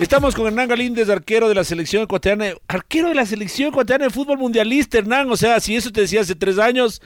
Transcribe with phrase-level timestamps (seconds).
[0.00, 4.10] Estamos con Hernán Galíndez, arquero de la selección ecuatoriana, arquero de la selección ecuatoriana de
[4.10, 5.30] fútbol mundialista, Hernán.
[5.30, 7.00] O sea, si eso te decía hace tres años,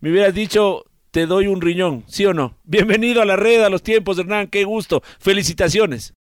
[0.00, 2.56] me hubieras dicho, te doy un riñón, ¿sí o no?
[2.64, 5.02] Bienvenido a la red, a los tiempos, Hernán, qué gusto.
[5.20, 6.14] Felicitaciones.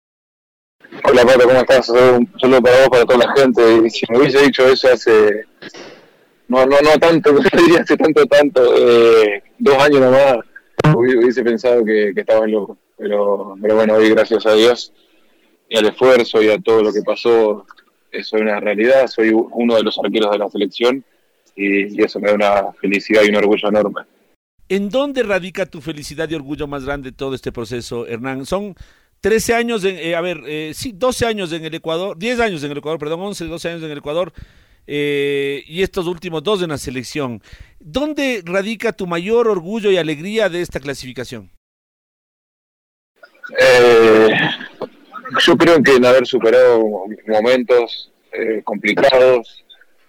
[1.05, 1.88] Hola, Pato, ¿cómo estás?
[1.88, 3.63] Un saludo para vos, para toda la gente.
[3.87, 5.46] Y si me hubiese dicho eso hace,
[6.48, 10.37] no, no, no tanto, no diría hace tanto, tanto, eh, dos años nomás,
[10.95, 12.76] hubiese pensado que, que estaba loco.
[12.98, 14.93] Pero, pero bueno, hoy gracias a Dios
[15.71, 17.65] y al esfuerzo y a todo lo que pasó,
[18.10, 19.07] eso es una realidad.
[19.07, 21.04] Soy uno de los arqueros de la selección
[21.54, 24.02] y, eso me da una felicidad y un orgullo enorme.
[24.68, 28.46] ¿En dónde radica tu felicidad y orgullo más grande todo este proceso, Hernán?
[28.46, 28.74] Son
[29.21, 32.73] 13 años, eh, a ver, eh, sí, 12 años en el Ecuador, 10 años en
[32.73, 34.32] el Ecuador, perdón, 11, 12 años en el Ecuador
[34.93, 37.41] eh, y estos últimos dos en la selección.
[37.79, 41.51] ¿Dónde radica tu mayor orgullo y alegría de esta clasificación?
[43.57, 44.30] Eh,
[45.38, 46.82] yo creo que en haber superado
[47.26, 49.64] momentos eh, complicados,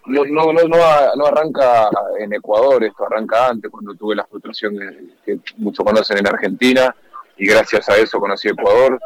[0.06, 4.78] no, no, no, no, arranca en Ecuador, esto arranca antes, cuando tuve la frustración
[5.24, 6.96] que muchos conocen en Argentina,
[7.38, 9.00] y gracias a eso conocí Ecuador.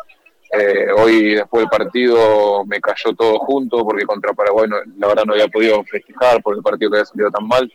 [0.57, 5.33] Eh, hoy, después del partido, me cayó todo junto, porque contra Paraguay la verdad no
[5.33, 7.71] había podido festejar por el partido que había salido tan mal,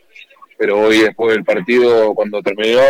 [0.57, 2.81] pero hoy, después del partido, cuando terminó,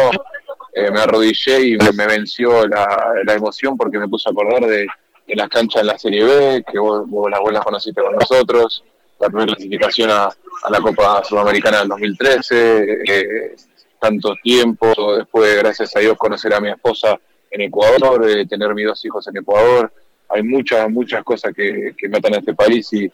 [0.73, 4.87] eh, me arrodillé y me, venció la, la emoción porque me puse a acordar de
[5.31, 8.83] en las canchas de la Serie B, que vos, vos las buenas conociste con nosotros,
[9.17, 10.29] la primera clasificación a,
[10.69, 13.55] la Copa Sudamericana del 2013, eh,
[13.97, 17.17] tanto tiempo, después, gracias a Dios, conocer a mi esposa
[17.49, 19.93] en Ecuador, eh, tener mis dos hijos en Ecuador.
[20.27, 23.09] Hay muchas, muchas cosas que, que matan a este país y,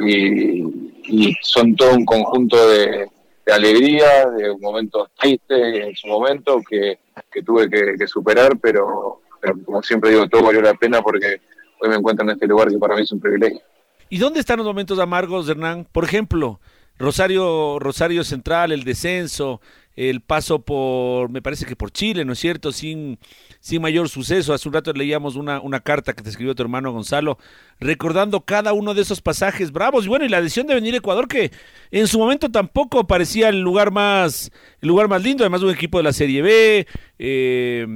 [0.00, 3.08] y, son todo un conjunto de,
[3.52, 6.98] alegría, de momentos tristes en su momento que,
[7.30, 11.40] que tuve que superar, pero, pero como siempre digo, todo valió la pena porque
[11.80, 13.60] hoy me encuentro en este lugar que para mí es un privilegio.
[14.08, 15.84] ¿Y dónde están los momentos amargos, Hernán?
[15.90, 16.60] Por ejemplo,
[16.96, 19.60] Rosario, Rosario Central, el descenso,
[19.96, 22.72] el paso por, me parece que por Chile, ¿no es cierto?
[22.72, 23.18] Sin,
[23.60, 24.54] sin mayor suceso.
[24.54, 27.38] Hace un rato leíamos una, una carta que te escribió tu hermano Gonzalo,
[27.78, 30.04] recordando cada uno de esos pasajes bravos.
[30.04, 31.50] Y bueno, y la decisión de venir a Ecuador, que
[31.90, 35.74] en su momento tampoco parecía el lugar más, el lugar más lindo, además de un
[35.74, 36.86] equipo de la Serie B.
[37.18, 37.86] Eh,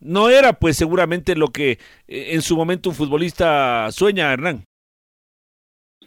[0.00, 1.72] no era pues seguramente lo que
[2.08, 4.64] eh, en su momento un futbolista sueña, Hernán.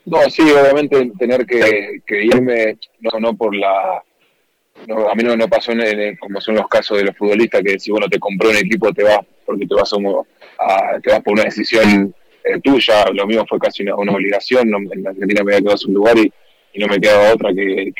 [0.05, 4.01] No, sí, obviamente tener que, que irme, no, no por la
[4.85, 7.79] no, a mí no me pasó en, como son los casos de los futbolistas que
[7.79, 11.33] si uno te compró un equipo te vas porque te vas a, te vas por
[11.33, 13.05] una decisión eh, tuya.
[13.13, 16.31] Lo mío fue casi una, obligación en la Argentina me había quedado sin lugar y,
[16.75, 17.91] no me quedaba otra que,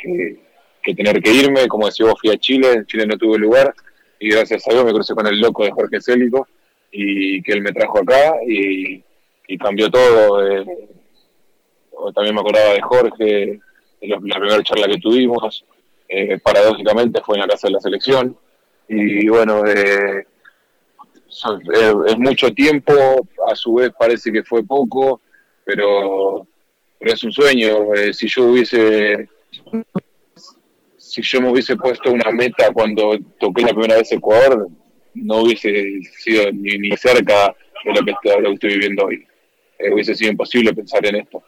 [0.82, 1.66] que, tener que irme.
[1.66, 3.74] Como decía vos fui a Chile en Chile no tuve lugar
[4.20, 6.46] y gracias a Dios me crucé con el loco de Jorge Célico
[6.92, 9.02] y que él me trajo acá y,
[9.58, 10.64] cambió todo eh,
[12.14, 13.60] también me acordaba de Jorge
[14.02, 15.64] la primera charla que tuvimos
[16.08, 18.36] eh, paradójicamente fue en la de la selección.
[18.88, 20.26] Y bueno, eh,
[22.06, 22.92] es mucho tiempo,
[23.46, 25.20] a su vez parece que fue poco,
[25.64, 26.46] pero,
[27.00, 27.94] es un sueño.
[27.94, 29.28] Eh, si yo hubiese
[30.96, 34.68] si yo me hubiese puesto una meta cuando toqué la primera vez Ecuador,
[35.14, 37.54] no hubiese sido ni, ni cerca
[37.84, 39.26] de lo que, estoy, lo que estoy viviendo hoy.
[39.92, 41.42] hubiese sido imposible pensar en esto.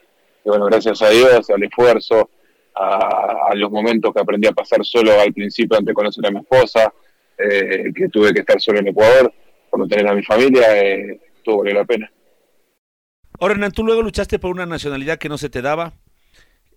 [0.45, 2.31] Y bueno, gracias a Dios, al esfuerzo,
[2.75, 6.39] a, los momentos que aprendí a pasar solo al principio antes de conocer a mi
[6.39, 6.93] esposa,
[7.39, 9.33] eh, que tuve que estar solo en Ecuador,
[9.71, 12.11] por no tener a mi familia, eh, todo valió la pena.
[13.39, 15.95] Ahora, Hernán, tú luego luchaste por una nacionalidad que no se te daba.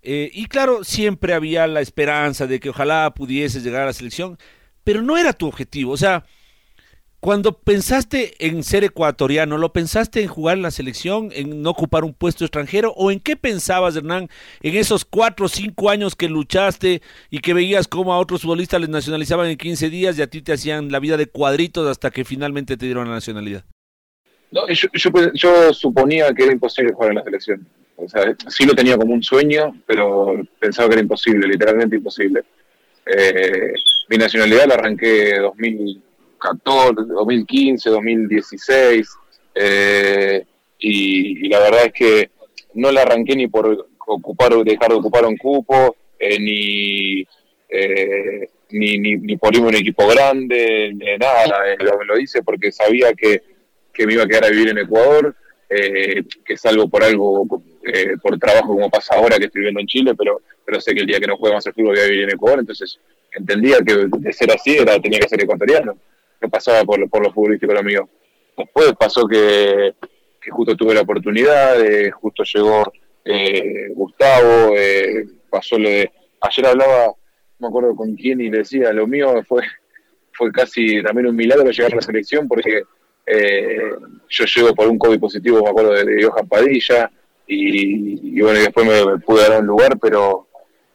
[0.01, 4.37] Eh, y claro, siempre había la esperanza de que ojalá pudieses llegar a la selección,
[4.83, 5.91] pero no era tu objetivo.
[5.93, 6.25] O sea,
[7.23, 12.03] cuando pensaste en ser ecuatoriano, ¿lo pensaste en jugar en la selección, en no ocupar
[12.03, 12.91] un puesto extranjero?
[12.97, 14.27] ¿O en qué pensabas, Hernán,
[14.61, 18.81] en esos cuatro o cinco años que luchaste y que veías cómo a otros futbolistas
[18.81, 22.11] les nacionalizaban en 15 días y a ti te hacían la vida de cuadritos hasta
[22.11, 23.63] que finalmente te dieron la nacionalidad?
[24.51, 24.89] No, yo,
[25.33, 27.65] yo, suponía que era imposible jugar en la selección.
[27.95, 32.43] O sea, sí lo tenía como un sueño, pero pensaba que era imposible, literalmente imposible.
[33.05, 33.71] Eh,
[34.09, 35.39] mi nacionalidad la arranqué
[36.43, 39.07] 2014, 2015, 2016,
[40.79, 42.29] y, la verdad es que
[42.73, 47.21] no la arranqué ni por ocupar dejar de ocupar un cupo, eh, ni,
[47.69, 51.71] eh, ni, ni, por irme a un equipo grande, ni nada.
[51.71, 53.41] Eh, lo, lo, hice porque sabía que,
[53.93, 55.35] que, me iba a quedar a vivir en Ecuador,
[55.69, 57.47] eh, que salgo por algo,
[58.21, 61.07] por trabajo como pasa ahora que estoy viviendo en Chile, pero, pero sé que el
[61.07, 62.99] día que no juegue más el fútbol voy a vivir en Ecuador, entonces
[63.31, 65.97] entendía que de ser así era, tenía que ser ecuatoriano,
[66.49, 68.09] pasaba por, por lo futbolístico lo mío.
[68.57, 69.95] Después pasó que,
[70.49, 71.77] justo tuve la oportunidad,
[72.13, 72.91] justo llegó
[73.25, 76.11] eh, Gustavo, eh, pasó lo de...
[76.41, 77.15] Ayer hablaba, no
[77.59, 79.63] me acuerdo con quién, y decía, lo mío fue,
[80.33, 82.83] fue casi también un milagro llegar a la selección porque
[83.25, 83.91] eh,
[84.27, 87.09] yo llego por un COVID positivo, me acuerdo de, Johan Padilla,
[87.45, 90.47] y, bueno, después me, pude dar un lugar, pero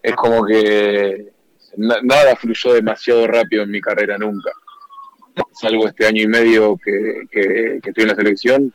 [0.03, 1.33] es como que
[1.77, 4.51] nada fluyó demasiado rápido en mi carrera nunca.
[5.53, 8.75] Salvo este año y medio que, que, estoy en la selección,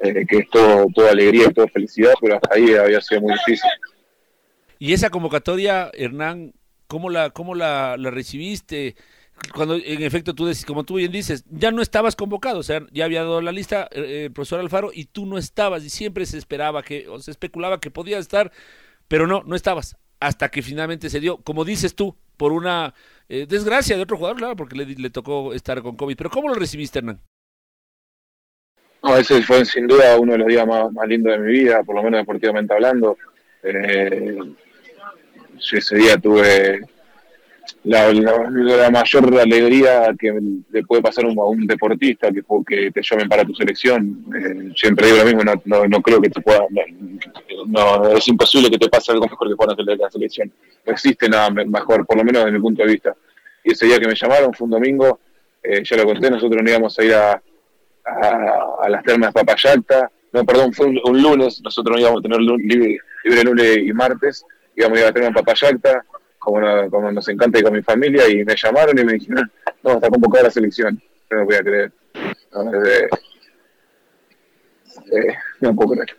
[0.00, 3.70] eh, que es todo, toda alegría, toda felicidad, pero hasta ahí había sido muy difícil.
[4.78, 6.54] Y esa convocatoria, Hernán,
[6.86, 8.96] ¿cómo la, cómo la, recibiste?
[9.54, 13.04] Cuando en efecto tú, como tú bien dices, ya no estabas convocado, o sea, ya
[13.04, 16.38] había dado la lista eh, el profesor Alfaro y tú no estabas y siempre se
[16.38, 18.50] esperaba que, o se especulaba que podías estar,
[19.08, 22.94] pero no, no estabas, hasta que finalmente se dio, como dices tú, por una
[23.28, 26.48] eh, desgracia de otro jugador, claro, porque le, le tocó estar con COVID, pero ¿cómo
[26.48, 27.20] lo recibiste, Hernán?
[29.02, 31.94] No, ese fue sin duda uno de los días más, lindos de mi vida, por
[31.94, 33.16] lo menos deportivamente hablando.
[33.62, 34.38] Eh,
[35.72, 36.80] ese día tuve
[37.84, 40.38] la, mayor alegría que
[40.70, 44.24] le puede pasar a un, deportista que, que te llamen para tu selección.
[44.34, 46.66] Eh, siempre digo lo mismo, no, creo que te pueda,
[47.66, 50.52] no, es imposible que te pase algo mejor que puedas hacer la selección.
[50.84, 53.14] No existe nada mejor, por lo menos desde mi punto de vista.
[53.64, 55.20] Y ese día que me llamaron fue un domingo,
[55.62, 57.42] eh, ya lo conté, nosotros no íbamos a ir a,
[58.04, 60.10] a, las termas Papayacta.
[60.32, 64.44] No, perdón, fue un, lunes, nosotros no íbamos a tener libre, libre lunes y martes,
[64.76, 66.04] íbamos a ir a la terma de Papayacta,
[66.46, 69.50] como, nos encanta y con mi familia, y me llamaron y me dijeron,
[69.82, 71.02] no, está convocada la selección.
[71.30, 71.92] No voy a creer.
[72.52, 72.64] No,
[75.60, 76.16] no puedo creer.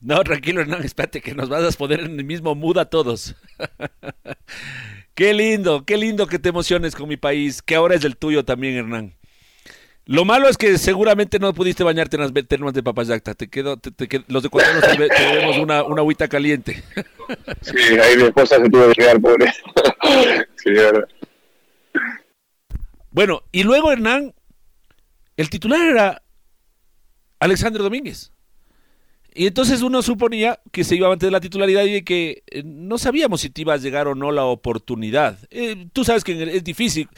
[0.00, 3.34] No, tranquilo, no, espérate que nos vas a poner en el mismo mood a todos.
[5.14, 8.44] Qué lindo, qué lindo que te emociones con mi país, que ahora es el tuyo
[8.44, 9.15] también, Hernán.
[10.08, 13.34] Lo malo es que seguramente no pudiste bañarte en las termas de Papayacta.
[13.34, 13.90] Te quedo, te,
[14.28, 16.82] los de te, te una, una agüita caliente.
[17.60, 19.52] Sí, ahí mi esposa se tuvo que quedar, pobre.
[20.54, 21.08] Sí, verdad.
[23.10, 24.32] Bueno, y luego Hernán,
[25.36, 26.22] el titular era
[27.40, 28.30] Alexandre Domínguez.
[29.34, 32.96] Y entonces uno suponía que se iba a mantener la titularidad y que eh, no
[32.96, 35.36] sabíamos si te iba a llegar o no la oportunidad.
[35.50, 37.08] Eh, tú sabes que es difícil.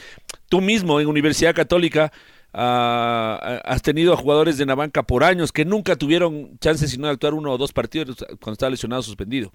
[0.48, 2.12] Tú mismo en Universidad Católica
[2.52, 7.06] ah, has tenido a jugadores de la banca por años que nunca tuvieron chance sino
[7.06, 9.52] de actuar uno o dos partidos cuando estaba lesionado suspendido.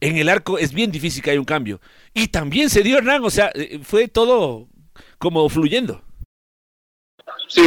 [0.00, 1.80] En el arco es bien difícil que haya un cambio.
[2.12, 4.68] Y también se dio Hernán, o sea, eh, fue todo
[5.18, 6.02] como fluyendo.
[7.48, 7.62] Sí,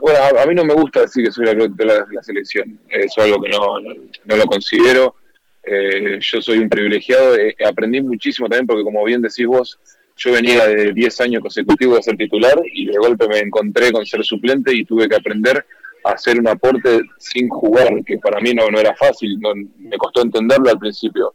[0.00, 2.78] bueno, a, mí no me gusta decir que soy la de la, selección.
[2.88, 3.80] Eso es algo que no,
[4.24, 5.16] no, lo considero.
[5.62, 7.36] Eh, yo soy un privilegiado.
[7.36, 9.78] Eh, aprendí muchísimo también porque, como bien decís vos,
[10.20, 14.04] yo venía de 10 años consecutivos de ser titular y de golpe me encontré con
[14.04, 15.64] ser suplente y tuve que aprender
[16.04, 19.38] a hacer un aporte sin jugar, que para mí no, no era fácil.
[19.78, 21.34] me costó entenderlo al principio.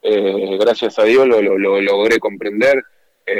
[0.00, 2.82] Eh, gracias a Dios lo, lo, logré comprender,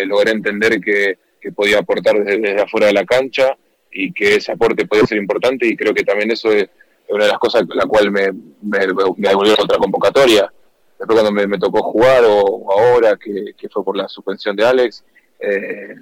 [0.07, 3.57] logré entender que, que podía aportar desde, desde afuera de la cancha
[3.91, 6.69] y que ese aporte puede ser importante y creo que también eso es
[7.09, 8.31] una de las cosas la cual me,
[8.61, 8.79] me,
[9.17, 10.53] me devolvió otra convocatoria.
[11.03, 15.05] Después cuando me, tocó jugar o, ahora que, fue por la suspensión de Alex,
[15.41, 15.97] eh,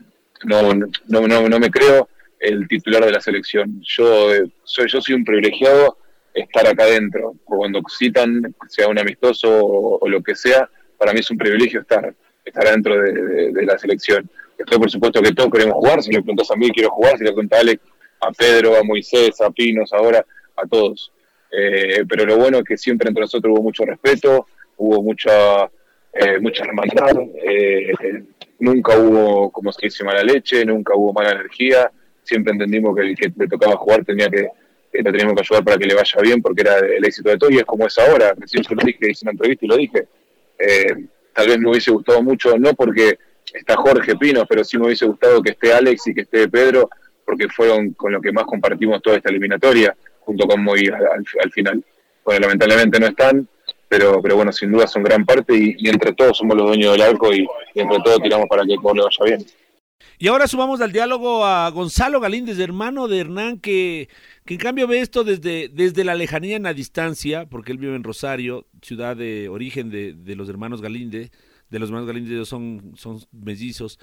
[0.44, 2.06] no, no, no, me creo
[2.38, 3.80] el titular de la selección.
[3.80, 4.28] Yo
[4.62, 5.96] soy, yo soy un privilegiado
[6.34, 7.34] estar acá adentro.
[7.44, 12.14] Cuando citan, sea un amistoso o, lo que sea, para mí es un privilegio estar,
[12.44, 14.28] estar adentro de la selección.
[14.58, 17.24] Estoy por supuesto que todos queremos jugar, si le preguntas a mí quiero jugar, si
[17.24, 17.82] le preguntas a Alex,
[18.20, 21.10] a Pedro, a Moisés, a Pinos, ahora, a todos.
[21.50, 24.46] Eh, pero lo bueno es que siempre entre nosotros hubo mucho respeto,
[24.80, 25.70] hubo mucha,
[26.12, 27.92] eh, mucha hermandad, eh,
[28.58, 31.90] nunca hubo, como se dice, mala leche, nunca hubo mala energía,
[32.22, 34.48] siempre entendimos que el que le tocaba jugar tenía que,
[34.92, 37.50] le teníamos que ayudar para que le vaya bien, porque era el éxito de todo,
[37.50, 40.08] y es como es ahora, siempre lo dije, hice una entrevista y lo dije.
[41.32, 43.18] tal vez me hubiese gustado mucho, no porque
[43.52, 46.90] está Jorge Pino, pero sí me hubiese gustado que esté Alex y que esté Pedro,
[47.24, 51.84] porque fueron con lo que más compartimos toda esta eliminatoria, junto con Moy al, final.
[52.24, 53.48] Bueno, lamentablemente no están,
[53.90, 57.02] pero, pero bueno, sin duda son gran parte y, entre todos somos los dueños del
[57.02, 57.44] arco y,
[57.74, 59.44] entre todos tiramos para que el le vaya bien.
[60.16, 64.08] Y ahora sumamos al diálogo a Gonzalo Galíndez, hermano de Hernán, que,
[64.44, 67.96] que en cambio ve esto desde, desde la lejanía en la distancia, porque él vive
[67.96, 71.32] en Rosario, ciudad de origen de, de los hermanos Galíndez,
[71.68, 73.98] de los hermanos Galíndez son, son mellizos.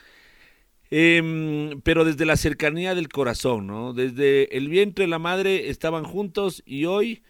[0.90, 3.94] Em, pero desde la cercanía del corazón, ¿no?
[3.94, 7.24] Desde el vientre de la madre estaban juntos y hoy,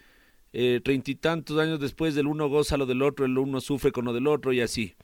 [0.60, 3.92] eh, treinta y tantos años después, del uno goza lo del otro, el uno sufre
[3.92, 4.96] con lo del otro y así.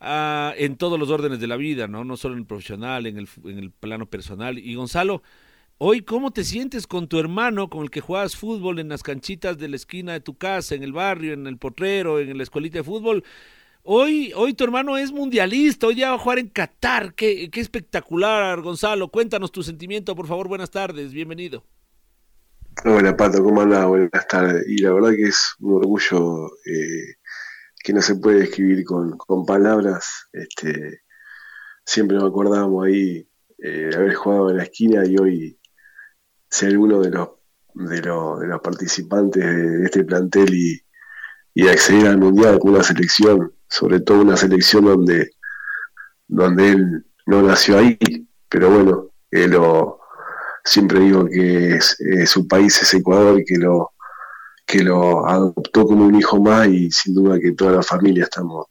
[0.00, 2.04] Ah, en todos los órdenes de la vida, ¿no?
[2.04, 4.58] No solo en el profesional, en el, en el plano personal.
[4.58, 5.22] Y Gonzalo,
[5.78, 9.56] hoy, ¿cómo te sientes con tu hermano, con el que juegas fútbol en las canchitas
[9.56, 12.78] de la esquina de tu casa, en el barrio, en el potrero, en la escuelita
[12.78, 13.24] de fútbol?
[13.84, 17.14] Hoy, hoy tu hermano es mundialista, hoy ya va a jugar en Qatar.
[17.14, 19.08] Qué, qué espectacular, Gonzalo.
[19.08, 20.48] Cuéntanos tu sentimiento, por favor.
[20.48, 21.64] Buenas tardes, bienvenido.
[22.84, 23.86] Hola, Pato, ¿cómo andás?
[23.86, 24.64] Buenas tardes.
[24.66, 27.14] Y la verdad que es un orgullo eh,
[27.78, 30.28] que no se puede describir con, palabras.
[30.32, 31.02] Este,
[31.84, 35.60] siempre nos acordábamos ahí eh, haber jugado en la esquina y hoy
[36.50, 37.28] ser uno de los,
[37.74, 44.22] de, los, participantes de, este plantel y, acceder al Mundial con una selección sobre todo
[44.22, 45.30] una selección donde,
[46.26, 47.98] donde él no nació ahí,
[48.48, 50.01] pero bueno, lo,
[50.64, 51.78] siempre digo que
[52.26, 53.92] su país es Ecuador, y que lo,
[54.66, 58.66] que lo adoptó como un hijo más y sin duda que toda la familia estamos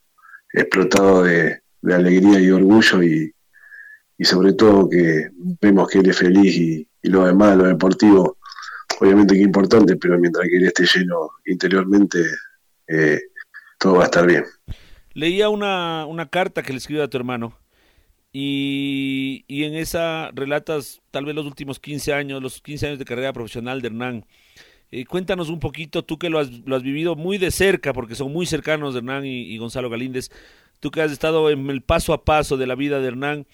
[0.53, 1.61] explotados de,
[1.93, 3.33] alegría y orgullo y,
[4.17, 5.29] y, sobre todo que
[5.59, 8.37] vemos que él es feliz y, lo demás, lo deportivo,
[8.99, 12.19] obviamente que es importante, pero mientras que él esté lleno interiormente,
[12.87, 13.19] eh,
[13.79, 14.45] todo va a estar bien.
[15.13, 17.57] Leía una, una carta que le escribió a tu hermano
[18.33, 23.05] y, y, en esa relatas tal vez los últimos 15 años, los 15 años de
[23.05, 24.25] carrera profesional de Hernán.
[24.91, 28.15] Eh, cuéntanos un poquito, tú que lo has, lo has, vivido muy de cerca, porque
[28.15, 30.29] son muy cercanos Hernán y, Gonzalo Galíndez,
[30.81, 33.47] tú que has estado en el paso a paso de la vida de Hernán,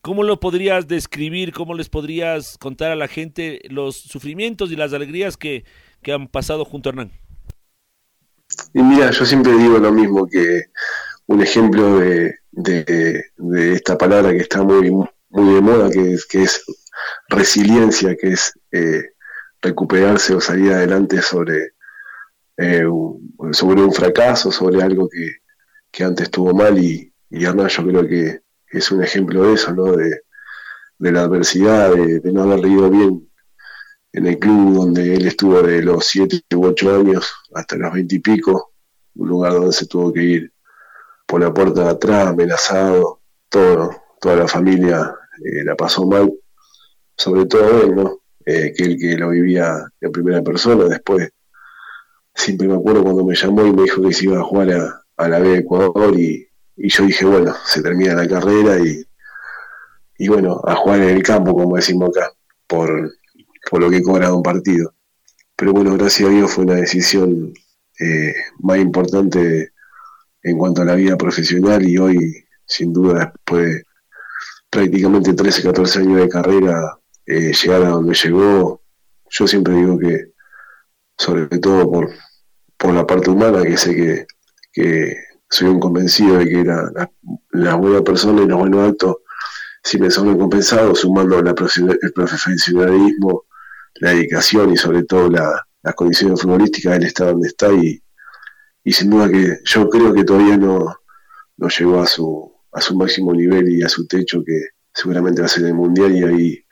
[0.00, 4.92] ¿cómo lo podrías describir, cómo les podrías contar a la gente los sufrimientos y las
[4.92, 5.64] alegrías que,
[6.02, 7.12] que han pasado junto a Hernán?
[8.74, 10.64] Y mira, yo siempre digo lo mismo, que
[11.26, 16.62] un ejemplo de, esta palabra que está muy, muy de moda, que es, que es
[17.28, 19.12] resiliencia, que es eh,
[19.60, 21.72] recuperarse o salir adelante sobre,
[22.56, 28.08] eh, un, sobre un fracaso, sobre algo que, antes estuvo mal y, y yo creo
[28.08, 29.92] que es un ejemplo de eso, ¿no?
[29.92, 30.22] De,
[30.98, 33.28] la adversidad, de, de no haber leído bien
[34.12, 38.14] en el club donde él estuvo de los 7 u 8 años hasta los 20
[38.14, 38.72] y pico,
[39.16, 40.51] un lugar donde se tuvo que ir
[41.32, 46.30] por la puerta de atrás, amenazado, todo, toda la familia eh, la pasó mal,
[47.16, 48.20] sobre todo él, ¿no?
[48.44, 51.30] Eh, que él que lo vivía en primera persona, después
[52.34, 54.72] siempre me acuerdo cuando me llamó y me dijo que se iba a jugar
[55.16, 56.46] a, la B de Ecuador y,
[56.76, 59.02] y, yo dije, bueno, se termina la carrera y,
[60.18, 62.30] y bueno, a jugar en el campo, como decimos acá,
[62.66, 63.10] por,
[63.70, 64.92] por lo que he cobrado un partido.
[65.56, 67.54] Pero bueno, gracias a Dios fue una decisión
[67.98, 69.71] eh, más importante
[70.42, 73.84] en cuanto a la vida profesional y hoy, sin duda, después de
[74.70, 78.82] prácticamente 13, 14 años de carrera, eh, llegar a donde llegó,
[79.30, 80.32] yo siempre digo que,
[81.16, 82.10] sobre todo por,
[82.76, 84.26] por la parte humana, que sé que,
[84.72, 85.16] que
[85.48, 87.10] soy un convencido de que la,
[87.50, 89.16] la, buena persona y los buenos actos
[89.98, 93.44] me son compensados, sumando la, el profesionalismo
[93.96, 98.01] la dedicación y sobre todo la, las condiciones futbolísticas, él está donde está y,
[98.84, 100.96] y sin duda que yo creo que todavía no,
[101.56, 104.60] no llegó a su, a su máximo nivel y a su techo que
[104.92, 106.64] seguramente va a ser el mundial y ahí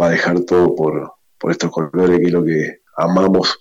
[0.00, 3.58] va a dejar todo por, por estos colores que es lo que amamos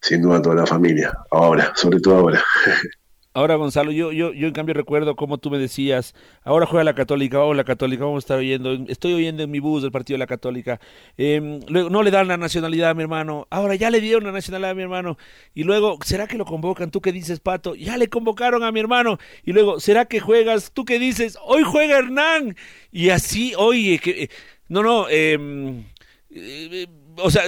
[0.00, 2.42] sin duda toda la familia, ahora, sobre todo ahora.
[3.32, 6.94] Ahora, Gonzalo, yo, yo, yo en cambio recuerdo como tú me decías, ahora juega la
[6.94, 10.16] Católica, vamos la Católica, vamos a estar oyendo, estoy oyendo en mi bus del partido
[10.16, 10.80] de la Católica.
[11.16, 14.32] Em, luego, no le dan la nacionalidad a mi hermano, ahora ya le dieron la
[14.32, 15.16] nacionalidad a mi hermano.
[15.54, 16.90] Y luego, ¿será que lo convocan?
[16.90, 17.76] ¿Tú qué dices, Pato?
[17.76, 19.18] Ya le convocaron a mi hermano.
[19.44, 20.72] Y luego, ¿será que juegas?
[20.72, 21.38] ¿Tú qué dices?
[21.44, 22.56] Hoy juega Hernán.
[22.90, 24.24] Y así, oye, que...
[24.24, 24.30] Eh,
[24.68, 27.42] no, no, eh, o sea,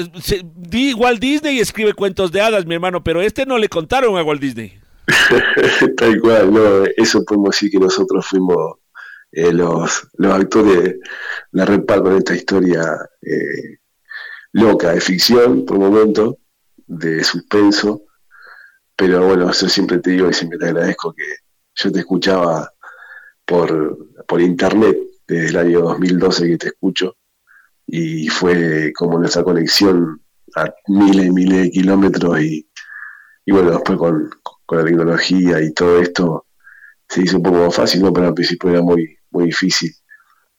[0.97, 4.41] Walt Disney escribe cuentos de hadas, mi hermano, pero este no le contaron a Walt
[4.41, 4.82] Disney.
[5.97, 8.79] Tal cual, no, eso podemos decir que nosotros fuimos
[9.33, 10.97] eh, los, los actores
[11.53, 12.83] la reparto en esta historia
[13.23, 13.79] eh,
[14.53, 16.39] loca de ficción por momento,
[16.87, 18.03] de suspenso,
[18.95, 21.25] pero bueno, yo siempre te digo y siempre te agradezco que
[21.75, 22.73] yo te escuchaba
[23.45, 27.17] por, por internet desde el año 2012 que te escucho.
[27.87, 30.23] Y fue como nuestra conexión
[30.55, 32.69] a miles y miles de kilómetros y,
[33.45, 34.31] y bueno, después con,
[34.73, 36.47] con, la tecnología y todo esto
[37.09, 38.12] se hizo un poco más fácil, ¿no?
[38.12, 39.93] pero al principio era muy, muy difícil.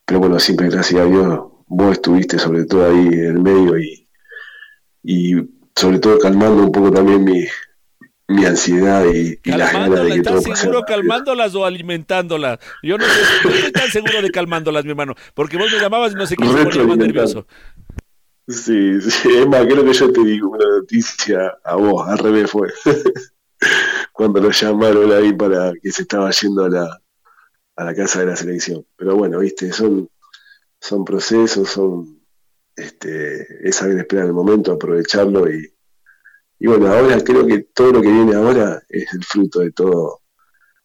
[0.06, 4.08] Pero bueno, siempre gracias a Dios vos estuviste sobre todo ahí en el medio y,
[5.04, 5.36] y
[5.76, 7.46] sobre todo calmando un poco también mi,
[8.28, 12.60] mi ansiedad y, y las ganas de que ¿Estás seguro calmándolas o alimentándolas?
[12.84, 16.14] Yo no, sé, no estoy tan seguro de calmándolas, mi hermano, porque vos me llamabas
[16.14, 17.48] y no sé qué se ponía más nervioso.
[18.48, 22.52] Sí, sí, es más, creo que yo te digo una noticia a vos, al revés
[22.52, 22.70] fue.
[24.12, 27.02] Cuando lo llamaron ahí para que se estaba yendo a la,
[27.76, 28.86] a la casa de la selección.
[28.96, 30.10] Pero bueno, viste, son,
[30.80, 32.24] son procesos, son
[32.76, 35.74] este, es saber esperar el momento, aprovecharlo y,
[36.60, 40.22] y bueno, ahora creo que todo lo que viene ahora es el fruto de todo,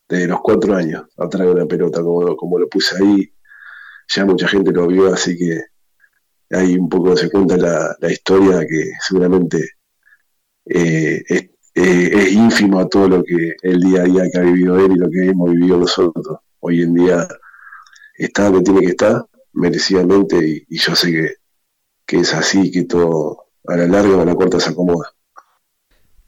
[0.08, 3.32] de los cuatro años atrás de una pelota, como, como lo puse ahí,
[4.08, 5.61] ya mucha gente lo vio, así que
[6.50, 9.70] ahí un poco se cuenta la, la historia que seguramente
[10.64, 14.42] eh, es, eh, es, ínfimo a todo lo que el día a día que ha
[14.42, 16.38] vivido él y lo que hemos vivido nosotros.
[16.61, 17.28] Hoy en día
[18.16, 21.35] está donde tiene que estar, merecidamente, y, y yo sé que,
[22.04, 25.12] que es así, que todo a la larga o a la corta se acomoda.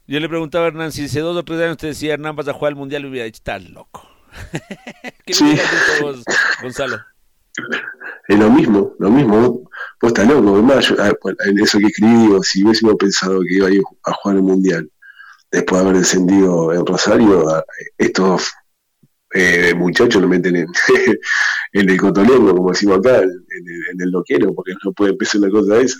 [0.07, 2.47] Yo le preguntaba a Hernán, si hace dos o tres años te decía Hernán vas
[2.47, 4.07] a jugar al Mundial, me hubiera dicho, estás loco.
[5.25, 5.57] ¿Qué sí.
[6.01, 6.23] vos,
[6.61, 6.97] Gonzalo?
[8.27, 9.69] Es lo mismo, lo mismo.
[10.01, 10.53] Vos estás loco.
[10.53, 10.95] Además, yo,
[11.45, 14.43] en eso que escribí, digo, si hubiésemos pensado que iba a ir a jugar el
[14.43, 14.91] Mundial,
[15.51, 17.45] después de haber descendido en Rosario,
[17.97, 18.51] estos
[19.33, 20.67] eh, muchachos lo meten en,
[21.73, 25.41] en el cotolengo, como decimos acá, en el, en el loquero, porque no puede empezar
[25.41, 25.99] una cosa de esa.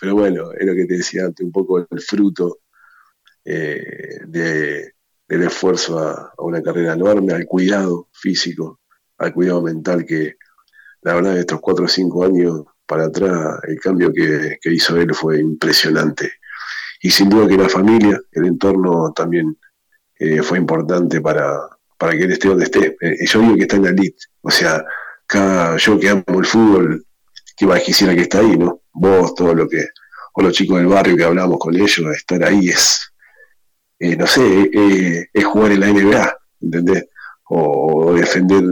[0.00, 2.60] Pero bueno, es lo que te decía antes, un poco el fruto
[3.44, 4.94] eh, de,
[5.28, 8.80] del esfuerzo a, una carrera enorme, al cuidado físico,
[9.18, 10.36] al cuidado mental, que
[11.02, 15.14] la verdad estos cuatro o cinco años para atrás, el cambio que, que, hizo él
[15.14, 16.32] fue impresionante.
[17.02, 19.58] Y sin duda que la familia, el entorno también
[20.18, 22.96] eh, fue importante para, para que él esté donde esté.
[23.00, 24.84] Eh, yo digo que está en la elite, o sea,
[25.26, 27.04] cada, yo que amo el fútbol,
[27.56, 28.82] que más quisiera que está ahí, ¿no?
[28.92, 29.84] Vos, todo lo que,
[30.34, 33.12] o los chicos del barrio que hablamos con ellos, estar ahí es,
[33.98, 37.06] eh, no sé, eh, es jugar en la NBA, ¿entendés?
[37.44, 38.64] O, defender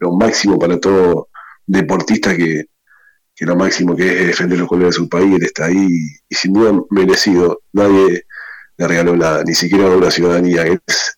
[0.00, 1.28] lo máximo para todo
[1.66, 2.66] deportista que,
[3.40, 5.88] que, lo máximo que es defender los colores de su país, él está ahí
[6.28, 7.62] y, sin duda merecido.
[7.72, 8.24] Nadie
[8.76, 10.64] le regaló nada, ni siquiera una ciudadanía,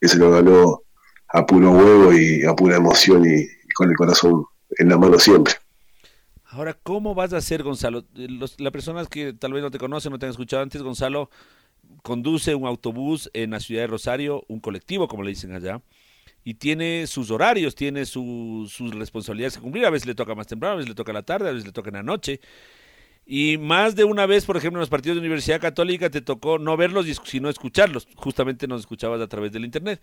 [0.00, 0.82] que se lo ganó
[1.28, 4.44] a puro huevo y a pura emoción y, con el corazón
[4.78, 5.54] en la mano siempre.
[6.44, 8.04] Ahora, ¿cómo vas a hacer, Gonzalo?
[8.14, 11.28] Los, las personas que tal vez no te conocen, no te han escuchado antes, Gonzalo
[12.02, 15.80] conduce un autobús en la ciudad de Rosario, un colectivo, como le dicen allá,
[16.44, 19.86] y tiene sus horarios, tiene su, sus responsabilidades que cumplir.
[19.86, 21.72] A veces le toca más temprano, a veces le toca la tarde, a veces le
[21.72, 22.40] toca en la noche.
[23.24, 26.58] Y más de una vez, por ejemplo, en los partidos de Universidad Católica te tocó
[26.58, 28.08] no verlos, sino escucharlos.
[28.16, 30.00] Justamente nos escuchabas a través del Internet.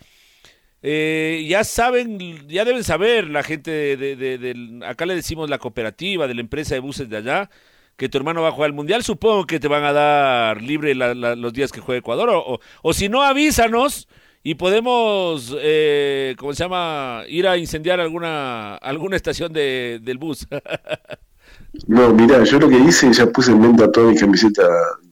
[0.82, 6.36] Eh, ya saben, ya deben saber la gente de, acá le decimos la cooperativa, de
[6.36, 7.50] la empresa de buses de allá,
[7.98, 9.04] que tu hermano va a jugar al mundial.
[9.04, 12.62] Supongo que te van a dar libre la, la, los días que juegue Ecuador, o,
[12.82, 14.08] o si no, avísanos
[14.44, 20.48] y podemos, eh, ¿cómo se llama?, ir a incendiar alguna, alguna estación de, del bus.
[21.88, 24.64] no, mira, yo lo que hice, ya puse en venta toda mi camiseta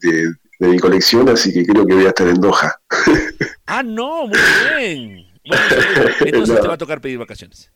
[0.01, 2.79] de, de mi colección, así que creo que voy a estar en Doha.
[3.67, 4.37] ah, no, muy
[4.77, 5.25] bien.
[5.45, 5.63] Bueno,
[6.21, 6.61] entonces no.
[6.61, 7.71] te va a tocar pedir vacaciones.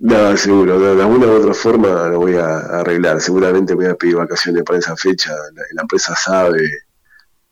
[0.00, 3.20] No, seguro, de alguna u otra forma lo voy a arreglar.
[3.20, 5.30] Seguramente voy a pedir vacaciones para esa fecha.
[5.54, 6.68] La, la empresa sabe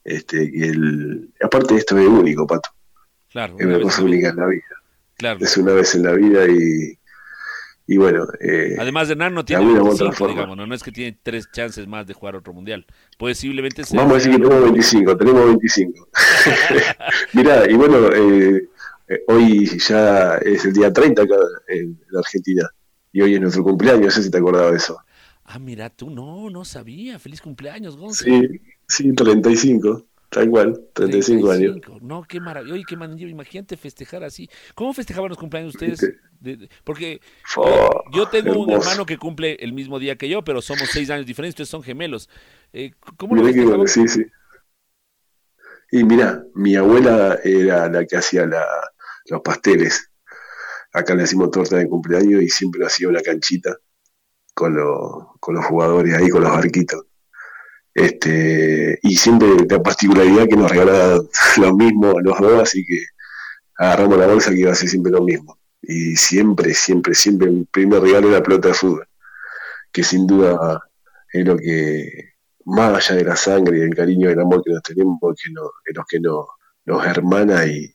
[0.04, 1.32] este, que el.
[1.42, 2.70] Aparte, esto es único, Pato.
[3.36, 4.64] Claro, es una cosa única en la vida.
[5.18, 5.38] Claro.
[5.44, 6.98] Es una vez en la vida y.
[7.86, 8.26] Y bueno.
[8.40, 10.66] Eh, Además de Hernán no tiene 25, digamos, ¿no?
[10.66, 12.86] no es que tiene tres chances más de jugar otro mundial.
[13.18, 14.00] Posiblemente sea.
[14.00, 16.08] Vamos a decir que tenemos 25, tenemos 25.
[17.34, 18.08] Mirá, y bueno.
[18.10, 18.70] Eh,
[19.08, 21.36] eh, hoy ya es el día 30 acá
[21.68, 22.68] en, la Argentina
[23.12, 24.98] y hoy es nuestro cumpleaños, no sé si te acordabas de eso.
[25.44, 27.18] Ah, mira, tú no, no sabía.
[27.18, 28.40] Feliz cumpleaños, Gonzalo.
[28.40, 31.50] Sí, sí, 35, tal cual, 35, 35.
[31.50, 32.02] años.
[32.02, 32.74] No, qué maravilla.
[32.74, 34.48] Oye, qué maravilla, imagínate festejar así.
[34.74, 36.00] ¿Cómo festejaban los cumpleaños ustedes?
[36.40, 37.20] De, de, porque
[37.56, 38.70] oh, yo, tengo hermoso.
[38.70, 41.68] un hermano que cumple el mismo día que yo, pero somos seis años diferentes, ustedes
[41.68, 42.28] son gemelos.
[42.72, 44.26] Eh, ¿Cómo mira lo bueno, sí, sí.
[45.90, 48.64] Y mira, mi abuela era la que hacía la,
[49.26, 50.10] los pasteles.
[50.92, 53.76] Acá le decimos torta de cumpleaños y siempre hacía una canchita
[54.54, 57.04] con, lo, con los jugadores ahí, con los barquitos.
[57.96, 61.18] Este, y siempre la particularidad que nos regalaba
[61.56, 62.98] lo mismo los dos, así que
[63.78, 65.58] agarramos la bolsa que iba a ser siempre lo mismo.
[65.80, 69.08] Y siempre, siempre, siempre el primer regalo era la pelota de fútbol.
[69.90, 70.78] que sin duda
[71.32, 72.34] es lo que,
[72.66, 75.50] más allá de la sangre y el cariño y el amor que nos tenemos, que
[75.52, 76.46] no, que nos,
[76.84, 77.94] nos hermana y,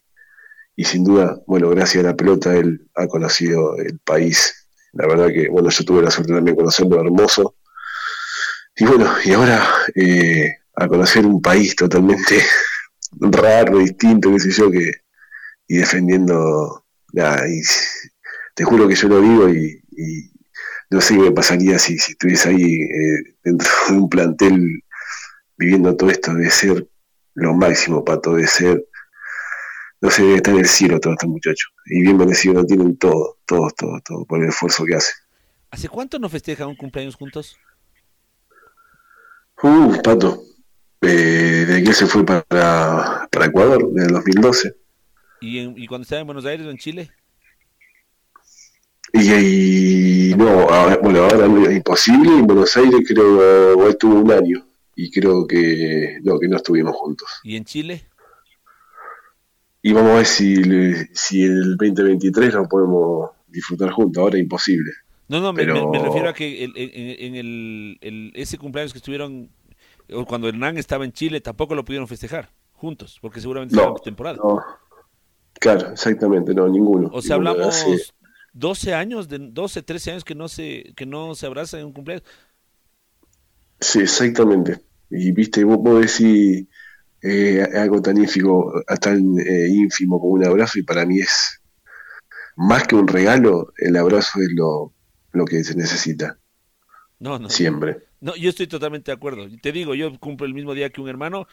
[0.75, 4.67] y sin duda, bueno, gracias a la pelota él ha conocido el país.
[4.93, 7.55] La verdad que, bueno, yo tuve la suerte también de conocerlo hermoso.
[8.81, 9.63] Y bueno, y ahora
[9.93, 12.41] eh, a conocer un país totalmente
[13.19, 14.91] raro, distinto, qué sé yo, que,
[15.67, 16.87] y defendiendo,
[18.55, 19.83] te juro que yo lo digo y,
[20.89, 24.83] no sé qué me pasaría si, si estuviese ahí eh, dentro de un plantel
[25.57, 26.87] viviendo todo esto, debe ser
[27.35, 28.83] lo máximo, Pato, debe ser,
[30.01, 33.37] no sé, está en el cielo todo este muchacho, y bien merecido lo tienen todo,
[33.45, 35.13] todo, todo, todo, por el esfuerzo que hace.
[35.69, 37.59] ¿Hace cuánto no festejan un cumpleaños juntos?
[39.63, 40.43] Uh, Pato,
[41.01, 44.75] eh, de que se fue para, para Ecuador, en el 2012.
[45.41, 47.11] ¿Y, ¿Y cuando estaba en Buenos Aires o en Chile?
[49.13, 50.67] Y, no,
[51.01, 52.31] bueno, ahora es imposible.
[52.31, 56.95] En Buenos Aires creo que estuvo un año y creo que no, que no estuvimos
[56.95, 57.27] juntos.
[57.43, 58.07] ¿Y en Chile?
[59.81, 60.55] Y vamos a ver si,
[61.13, 64.21] si el 2023 lo podemos disfrutar juntos.
[64.21, 64.91] Ahora es imposible.
[65.31, 69.49] No, no, me, refiero a que en, el, ese cumpleaños que estuvieron
[70.27, 74.37] cuando Hernán estaba en Chile tampoco lo pudieron festejar juntos, porque seguramente no, temporada.
[75.53, 77.09] Claro, exactamente, no, ninguno.
[77.13, 77.85] O sea, hablamos
[78.51, 81.93] 12 años, de 12, 13 años que no se que no se abrazan en un
[81.93, 82.25] cumpleaños.
[83.79, 84.81] Sí, exactamente.
[85.09, 86.67] Y viste, vos podés decir
[87.21, 91.61] eh, algo tan ínfimo, tan eh, ínfimo como un abrazo, y para mí es
[92.57, 94.93] más que un regalo, el abrazo es lo,
[95.31, 96.37] lo que se necesita.
[97.19, 97.49] No, no.
[97.49, 97.97] Siempre.
[98.19, 99.47] No, yo estoy totalmente de acuerdo.
[99.61, 101.47] Te digo, yo cumplo el mismo día que un hermano.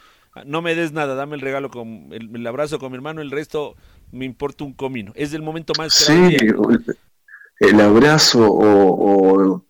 [0.46, 3.74] No me des nada, dame el regalo con el, abrazo con mi hermano, el resto
[4.12, 5.12] me importa un comino.
[5.14, 6.36] Es el momento más Sí,
[7.60, 9.64] el abrazo o,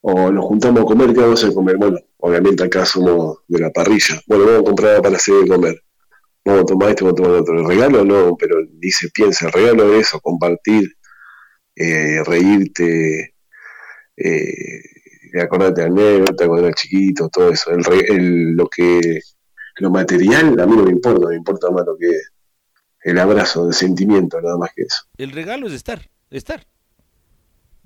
[0.00, 1.76] o, nos juntamos a comer, ¿qué vamos a comer?
[1.76, 4.20] Bueno, obviamente acá somos de la parrilla.
[4.26, 5.82] Bueno, vamos a comprar para hacer de comer.
[6.44, 7.60] Vamos a tomar esto, vamos a tomar otro.
[7.60, 9.46] El regalo no, pero ni se piensa.
[9.46, 10.96] El regalo es eso, compartir,
[11.76, 13.33] eh, reírte,
[14.16, 17.70] eh, acordarte de anécdota cuando era chiquito, todo eso.
[17.72, 19.20] El, lo que
[19.76, 22.10] lo material a mí no me importa, me importa más lo que
[23.02, 25.02] el abrazo, el sentimiento, nada más que eso.
[25.18, 26.66] El regalo es estar, estar.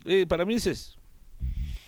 [0.04, 0.97] Eh, para mí es